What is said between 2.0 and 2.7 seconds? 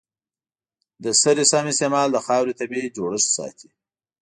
د خاورې